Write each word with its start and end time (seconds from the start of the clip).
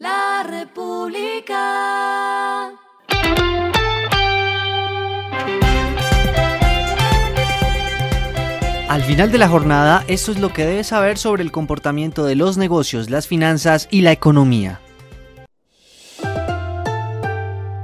La 0.00 0.42
República. 0.48 1.58
Al 8.88 9.02
final 9.02 9.30
de 9.30 9.36
la 9.36 9.46
jornada, 9.46 10.02
esto 10.08 10.32
es 10.32 10.40
lo 10.40 10.54
que 10.54 10.64
debes 10.64 10.86
saber 10.86 11.18
sobre 11.18 11.42
el 11.42 11.52
comportamiento 11.52 12.24
de 12.24 12.34
los 12.34 12.56
negocios, 12.56 13.10
las 13.10 13.26
finanzas 13.26 13.88
y 13.90 14.00
la 14.00 14.12
economía. 14.12 14.80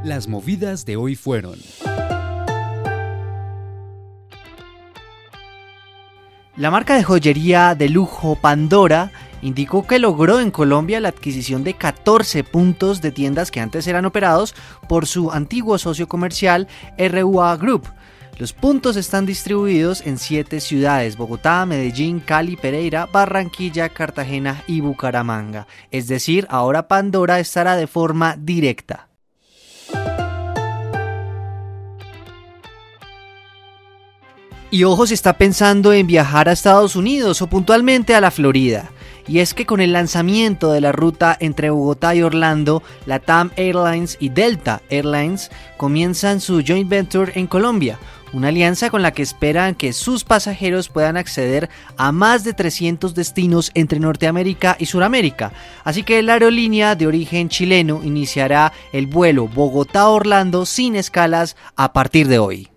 Las 0.02 0.26
movidas 0.26 0.86
de 0.86 0.96
hoy 0.96 1.16
fueron. 1.16 1.58
La 6.56 6.70
marca 6.70 6.96
de 6.96 7.04
joyería 7.04 7.74
de 7.74 7.90
lujo 7.90 8.36
Pandora 8.36 9.12
indicó 9.46 9.86
que 9.86 9.98
logró 9.98 10.40
en 10.40 10.50
Colombia 10.50 11.00
la 11.00 11.08
adquisición 11.08 11.64
de 11.64 11.74
14 11.74 12.44
puntos 12.44 13.00
de 13.00 13.12
tiendas 13.12 13.50
que 13.50 13.60
antes 13.60 13.86
eran 13.86 14.04
operados 14.04 14.54
por 14.88 15.06
su 15.06 15.30
antiguo 15.30 15.78
socio 15.78 16.08
comercial 16.08 16.68
RUA 16.98 17.56
Group 17.56 17.88
los 18.38 18.52
puntos 18.52 18.96
están 18.96 19.24
distribuidos 19.24 20.02
en 20.04 20.18
siete 20.18 20.60
ciudades, 20.60 21.16
Bogotá, 21.16 21.64
Medellín, 21.64 22.20
Cali, 22.20 22.56
Pereira, 22.56 23.06
Barranquilla, 23.06 23.88
Cartagena 23.88 24.62
y 24.66 24.82
Bucaramanga. 24.82 25.66
Es 25.90 26.06
decir, 26.06 26.46
ahora 26.50 26.86
Pandora 26.86 27.40
estará 27.40 27.76
de 27.76 27.86
forma 27.86 28.36
directa. 28.38 29.08
Y 34.70 34.84
ojo 34.84 35.06
si 35.06 35.14
está 35.14 35.38
pensando 35.38 35.94
en 35.94 36.06
viajar 36.06 36.50
a 36.50 36.52
Estados 36.52 36.94
Unidos 36.94 37.40
o 37.40 37.46
puntualmente 37.46 38.14
a 38.14 38.20
la 38.20 38.30
Florida. 38.30 38.90
Y 39.28 39.40
es 39.40 39.54
que 39.54 39.66
con 39.66 39.80
el 39.80 39.92
lanzamiento 39.92 40.72
de 40.72 40.80
la 40.80 40.92
ruta 40.92 41.36
entre 41.40 41.70
Bogotá 41.70 42.14
y 42.14 42.22
Orlando, 42.22 42.82
la 43.06 43.18
TAM 43.18 43.50
Airlines 43.56 44.16
y 44.20 44.28
Delta 44.28 44.82
Airlines 44.88 45.50
comienzan 45.76 46.40
su 46.40 46.62
joint 46.66 46.88
venture 46.88 47.32
en 47.34 47.46
Colombia, 47.46 47.98
una 48.32 48.48
alianza 48.48 48.90
con 48.90 49.02
la 49.02 49.12
que 49.12 49.22
esperan 49.22 49.74
que 49.74 49.92
sus 49.92 50.22
pasajeros 50.22 50.88
puedan 50.88 51.16
acceder 51.16 51.70
a 51.96 52.12
más 52.12 52.44
de 52.44 52.52
300 52.52 53.14
destinos 53.14 53.70
entre 53.74 53.98
Norteamérica 53.98 54.76
y 54.78 54.86
Suramérica. 54.86 55.52
Así 55.84 56.02
que 56.02 56.22
la 56.22 56.34
aerolínea 56.34 56.94
de 56.94 57.06
origen 57.06 57.48
chileno 57.48 58.02
iniciará 58.04 58.72
el 58.92 59.06
vuelo 59.06 59.48
Bogotá-Orlando 59.48 60.66
sin 60.66 60.96
escalas 60.96 61.56
a 61.76 61.92
partir 61.92 62.28
de 62.28 62.38
hoy. 62.38 62.75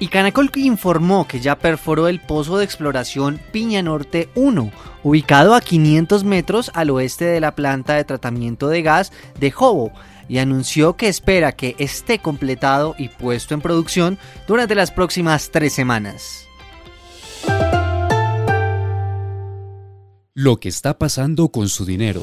Y 0.00 0.08
Canacol 0.08 0.50
informó 0.54 1.26
que 1.26 1.40
ya 1.40 1.58
perforó 1.58 2.06
el 2.06 2.20
pozo 2.20 2.58
de 2.58 2.64
exploración 2.64 3.40
Piña 3.50 3.82
Norte 3.82 4.28
1, 4.36 4.70
ubicado 5.02 5.54
a 5.54 5.60
500 5.60 6.22
metros 6.22 6.70
al 6.74 6.90
oeste 6.90 7.24
de 7.24 7.40
la 7.40 7.56
planta 7.56 7.94
de 7.94 8.04
tratamiento 8.04 8.68
de 8.68 8.82
gas 8.82 9.12
de 9.40 9.50
Jobo, 9.50 9.92
y 10.28 10.38
anunció 10.38 10.96
que 10.96 11.08
espera 11.08 11.52
que 11.52 11.74
esté 11.78 12.20
completado 12.20 12.94
y 12.98 13.08
puesto 13.08 13.54
en 13.54 13.60
producción 13.60 14.18
durante 14.46 14.74
las 14.74 14.92
próximas 14.92 15.50
tres 15.50 15.72
semanas. 15.72 16.46
Lo 20.34 20.60
que 20.60 20.68
está 20.68 20.98
pasando 20.98 21.48
con 21.48 21.68
su 21.68 21.84
dinero. 21.84 22.22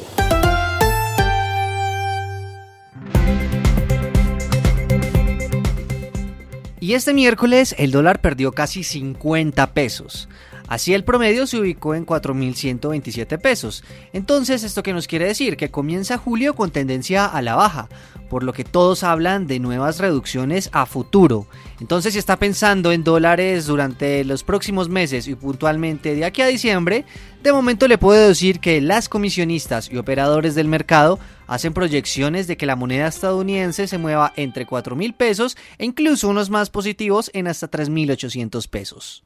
Y 6.86 6.94
este 6.94 7.14
miércoles 7.14 7.74
el 7.78 7.90
dólar 7.90 8.20
perdió 8.20 8.52
casi 8.52 8.84
50 8.84 9.74
pesos. 9.74 10.28
Así 10.68 10.94
el 10.94 11.04
promedio 11.04 11.46
se 11.46 11.60
ubicó 11.60 11.94
en 11.94 12.04
4.127 12.04 13.40
pesos. 13.40 13.84
Entonces, 14.12 14.64
¿esto 14.64 14.82
qué 14.82 14.92
nos 14.92 15.06
quiere 15.06 15.26
decir? 15.26 15.56
Que 15.56 15.70
comienza 15.70 16.18
julio 16.18 16.54
con 16.54 16.70
tendencia 16.70 17.26
a 17.26 17.40
la 17.40 17.54
baja, 17.54 17.88
por 18.28 18.42
lo 18.42 18.52
que 18.52 18.64
todos 18.64 19.04
hablan 19.04 19.46
de 19.46 19.60
nuevas 19.60 19.98
reducciones 19.98 20.68
a 20.72 20.86
futuro. 20.86 21.46
Entonces, 21.80 22.14
si 22.14 22.18
está 22.18 22.36
pensando 22.36 22.90
en 22.90 23.04
dólares 23.04 23.66
durante 23.66 24.24
los 24.24 24.42
próximos 24.42 24.88
meses 24.88 25.28
y 25.28 25.36
puntualmente 25.36 26.14
de 26.16 26.24
aquí 26.24 26.42
a 26.42 26.46
diciembre, 26.46 27.04
de 27.42 27.52
momento 27.52 27.86
le 27.86 27.98
puedo 27.98 28.26
decir 28.26 28.58
que 28.58 28.80
las 28.80 29.08
comisionistas 29.08 29.88
y 29.90 29.98
operadores 29.98 30.56
del 30.56 30.66
mercado 30.66 31.20
hacen 31.46 31.74
proyecciones 31.74 32.48
de 32.48 32.56
que 32.56 32.66
la 32.66 32.74
moneda 32.74 33.06
estadounidense 33.06 33.86
se 33.86 33.98
mueva 33.98 34.32
entre 34.34 34.66
4.000 34.66 35.14
pesos 35.16 35.56
e 35.78 35.84
incluso 35.84 36.28
unos 36.28 36.50
más 36.50 36.70
positivos 36.70 37.30
en 37.34 37.46
hasta 37.46 37.70
3.800 37.70 38.68
pesos. 38.68 39.25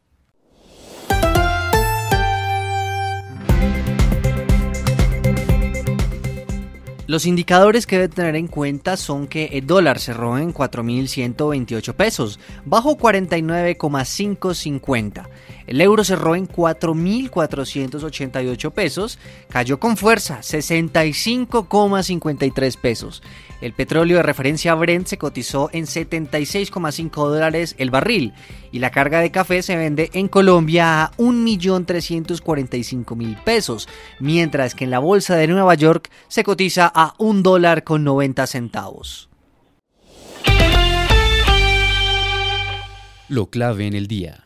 Los 7.11 7.27
indicadores 7.27 7.87
que 7.89 7.97
debe 7.97 8.15
tener 8.15 8.37
en 8.37 8.47
cuenta 8.47 8.97
son 8.97 9.27
que 9.27 9.47
el 9.47 9.67
dólar 9.67 9.99
cerró 9.99 10.39
en 10.39 10.55
4.128 10.55 11.95
pesos, 11.95 12.39
bajo 12.65 12.97
49,550. 12.97 15.29
El 15.67 15.81
euro 15.81 16.05
cerró 16.05 16.37
en 16.37 16.47
4.488 16.47 18.71
pesos, 18.71 19.19
cayó 19.49 19.81
con 19.81 19.97
fuerza 19.97 20.39
65,53 20.39 22.79
pesos. 22.79 23.25
El 23.61 23.75
petróleo 23.75 24.17
de 24.19 24.23
referencia 24.23 24.75
Brent 24.75 25.07
se 25.07 25.19
cotizó 25.19 25.69
en 25.73 25.85
76,5 25.85 27.29
dólares 27.29 27.75
el 27.79 27.91
barril 27.91 28.33
y 28.73 28.79
la 28.79 28.91
carga 28.91 29.21
de 29.21 29.31
café 29.31 29.63
se 29.63 29.77
vende 29.77 30.09
en 30.15 30.29
Colombia 30.29 31.03
a 31.03 31.13
1.345.000 31.19 33.45
pesos, 33.45 33.87
mientras 34.19 34.75
que 34.75 34.85
en 34.85 34.91
la 34.91 34.99
bolsa 34.99 35.37
de 35.37 35.47
Nueva 35.47 35.75
York 35.75 36.11
se 36.29 36.43
cotiza 36.43 36.91
a 36.93 37.00
1 37.19 37.43
dólar 37.43 37.85
con 37.85 38.05
90 38.05 38.47
centavos. 38.47 39.29
Lo 43.29 43.47
clave 43.49 43.87
en 43.87 43.95
el 43.95 44.07
día. 44.07 44.45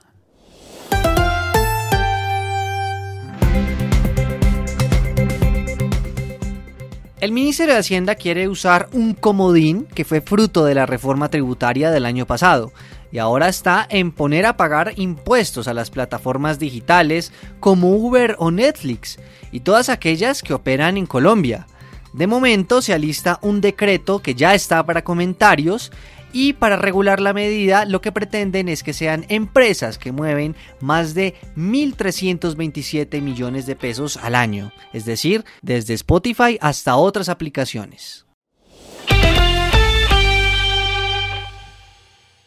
El 7.20 7.32
Ministerio 7.32 7.72
de 7.72 7.80
Hacienda 7.80 8.16
quiere 8.16 8.48
usar 8.48 8.90
un 8.92 9.14
comodín 9.14 9.86
que 9.86 10.04
fue 10.04 10.20
fruto 10.20 10.66
de 10.66 10.74
la 10.74 10.84
reforma 10.84 11.30
tributaria 11.30 11.90
del 11.90 12.04
año 12.04 12.26
pasado 12.26 12.70
y 13.10 13.16
ahora 13.16 13.48
está 13.48 13.86
en 13.88 14.12
poner 14.12 14.44
a 14.44 14.58
pagar 14.58 14.92
impuestos 14.96 15.66
a 15.66 15.72
las 15.72 15.88
plataformas 15.88 16.58
digitales 16.58 17.32
como 17.60 17.92
Uber 17.92 18.36
o 18.38 18.50
Netflix 18.50 19.18
y 19.52 19.60
todas 19.60 19.88
aquellas 19.88 20.42
que 20.42 20.52
operan 20.52 20.98
en 20.98 21.06
Colombia. 21.06 21.66
De 22.14 22.28
momento 22.28 22.80
se 22.80 22.94
alista 22.94 23.40
un 23.42 23.60
decreto 23.60 24.20
que 24.20 24.36
ya 24.36 24.54
está 24.54 24.86
para 24.86 25.02
comentarios 25.02 25.90
y 26.32 26.52
para 26.52 26.76
regular 26.76 27.20
la 27.20 27.32
medida 27.32 27.84
lo 27.86 28.00
que 28.00 28.12
pretenden 28.12 28.68
es 28.68 28.84
que 28.84 28.92
sean 28.92 29.26
empresas 29.28 29.98
que 29.98 30.12
mueven 30.12 30.54
más 30.80 31.14
de 31.14 31.34
1.327 31.56 33.20
millones 33.20 33.66
de 33.66 33.74
pesos 33.74 34.16
al 34.16 34.36
año, 34.36 34.72
es 34.92 35.04
decir, 35.04 35.44
desde 35.60 35.94
Spotify 35.94 36.56
hasta 36.60 36.94
otras 36.94 37.28
aplicaciones. 37.28 38.26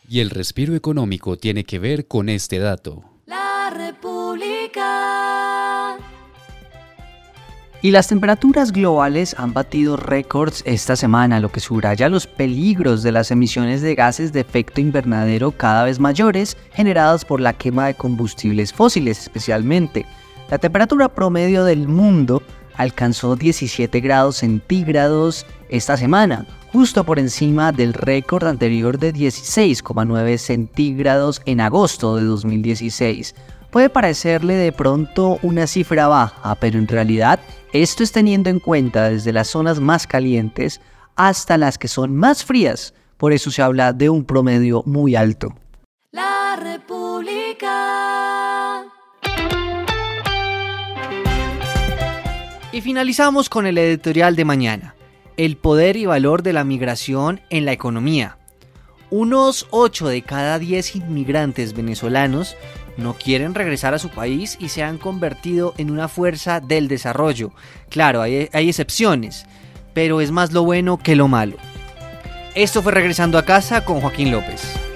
Y 0.09 0.21
el 0.21 0.29
respiro 0.29 0.75
económico 0.75 1.37
tiene 1.37 1.65
que 1.65 1.79
ver 1.79 2.07
con 2.07 2.29
este 2.29 2.59
dato. 2.59 3.16
Y 7.87 7.91
las 7.91 8.09
temperaturas 8.09 8.73
globales 8.73 9.33
han 9.39 9.53
batido 9.53 9.95
récords 9.95 10.61
esta 10.65 10.97
semana, 10.97 11.39
lo 11.39 11.53
que 11.53 11.61
subraya 11.61 12.09
los 12.09 12.27
peligros 12.27 13.01
de 13.01 13.13
las 13.13 13.31
emisiones 13.31 13.81
de 13.81 13.95
gases 13.95 14.33
de 14.33 14.41
efecto 14.41 14.81
invernadero 14.81 15.51
cada 15.51 15.85
vez 15.85 15.97
mayores 15.97 16.57
generadas 16.73 17.23
por 17.23 17.39
la 17.39 17.53
quema 17.53 17.87
de 17.87 17.93
combustibles 17.93 18.73
fósiles 18.73 19.21
especialmente. 19.21 20.05
La 20.51 20.57
temperatura 20.57 21.07
promedio 21.07 21.63
del 21.63 21.87
mundo 21.87 22.43
alcanzó 22.75 23.37
17 23.37 24.01
grados 24.01 24.35
centígrados 24.35 25.45
esta 25.69 25.95
semana, 25.95 26.45
justo 26.73 27.05
por 27.05 27.19
encima 27.19 27.71
del 27.71 27.93
récord 27.93 28.47
anterior 28.47 28.99
de 28.99 29.13
16,9 29.13 30.37
centígrados 30.39 31.41
en 31.45 31.61
agosto 31.61 32.17
de 32.17 32.25
2016. 32.25 33.33
Puede 33.69 33.89
parecerle 33.89 34.53
de 34.53 34.71
pronto 34.71 35.39
una 35.41 35.67
cifra 35.67 36.07
baja, 36.07 36.55
pero 36.55 36.79
en 36.79 36.87
realidad 36.87 37.39
esto 37.73 38.01
es 38.01 38.13
teniendo 38.13 38.49
en 38.49 38.59
cuenta 38.59 39.09
desde 39.09 39.33
las 39.33 39.49
zonas 39.49 39.79
más 39.81 40.07
calientes 40.07 40.79
hasta 41.15 41.57
las 41.57 41.77
que 41.77 41.89
son 41.89 42.15
más 42.15 42.45
frías, 42.45 42.93
por 43.17 43.33
eso 43.33 43.51
se 43.51 43.61
habla 43.61 43.91
de 43.91 44.09
un 44.09 44.23
promedio 44.23 44.83
muy 44.85 45.15
alto. 45.15 45.53
La 46.11 46.55
República. 46.55 47.65
Y 52.71 52.81
finalizamos 52.81 53.49
con 53.49 53.65
el 53.65 53.77
editorial 53.77 54.35
de 54.35 54.45
mañana, 54.45 54.95
el 55.35 55.57
poder 55.57 55.97
y 55.97 56.05
valor 56.05 56.41
de 56.43 56.53
la 56.53 56.63
migración 56.63 57.41
en 57.49 57.65
la 57.65 57.73
economía. 57.73 58.36
Unos 59.09 59.67
8 59.71 60.09
de 60.09 60.21
cada 60.21 60.59
10 60.59 60.97
inmigrantes 60.97 61.73
venezolanos 61.73 62.55
no 62.97 63.13
quieren 63.13 63.55
regresar 63.55 63.93
a 63.93 63.99
su 63.99 64.09
país 64.09 64.57
y 64.59 64.69
se 64.69 64.83
han 64.83 64.97
convertido 64.97 65.73
en 65.77 65.91
una 65.91 66.07
fuerza 66.07 66.59
del 66.59 66.87
desarrollo. 66.87 67.51
Claro, 67.89 68.21
hay, 68.21 68.49
hay 68.51 68.69
excepciones, 68.69 69.45
pero 69.93 70.19
es 70.19 70.31
más 70.31 70.51
lo 70.51 70.63
bueno 70.63 70.97
que 70.97 71.15
lo 71.15 71.27
malo. 71.27 71.55
Esto 72.55 72.81
fue 72.81 72.91
Regresando 72.91 73.37
a 73.37 73.45
casa 73.45 73.85
con 73.85 74.01
Joaquín 74.01 74.31
López. 74.31 74.86